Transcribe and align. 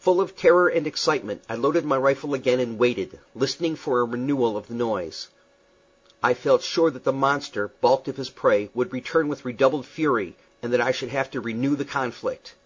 Full 0.00 0.20
of 0.20 0.34
terror 0.34 0.66
and 0.66 0.84
excitement, 0.84 1.44
I 1.48 1.54
loaded 1.54 1.84
my 1.84 1.96
rifle 1.96 2.34
again 2.34 2.58
and 2.58 2.76
waited, 2.76 3.20
listening 3.36 3.76
for 3.76 4.00
a 4.00 4.04
renewal 4.04 4.56
of 4.56 4.66
the 4.66 4.74
noise. 4.74 5.28
I 6.20 6.34
felt 6.34 6.62
sure 6.64 6.90
that 6.90 7.04
the 7.04 7.12
monster, 7.12 7.68
balked 7.80 8.08
of 8.08 8.16
his 8.16 8.30
prey, 8.30 8.70
would 8.74 8.92
return 8.92 9.28
with 9.28 9.44
redoubled 9.44 9.86
fury, 9.86 10.34
and 10.60 10.72
that 10.72 10.80
I 10.80 10.90
should 10.90 11.10
have 11.10 11.30
to 11.30 11.40
renew 11.40 11.76
the 11.76 11.84
conflict. 11.84 12.56